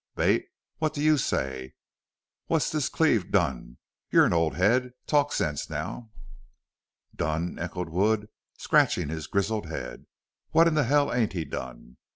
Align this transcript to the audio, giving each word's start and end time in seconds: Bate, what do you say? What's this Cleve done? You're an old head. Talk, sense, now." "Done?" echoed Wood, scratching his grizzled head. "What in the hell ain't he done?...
Bate, 0.15 0.47
what 0.79 0.95
do 0.95 1.01
you 1.03 1.15
say? 1.19 1.75
What's 2.47 2.71
this 2.71 2.89
Cleve 2.89 3.29
done? 3.29 3.77
You're 4.09 4.25
an 4.25 4.33
old 4.33 4.55
head. 4.55 4.93
Talk, 5.05 5.31
sense, 5.31 5.69
now." 5.69 6.09
"Done?" 7.15 7.59
echoed 7.59 7.89
Wood, 7.89 8.27
scratching 8.57 9.09
his 9.09 9.27
grizzled 9.27 9.67
head. 9.67 10.07
"What 10.49 10.67
in 10.67 10.73
the 10.73 10.85
hell 10.85 11.13
ain't 11.13 11.33
he 11.33 11.45
done?... 11.45 11.97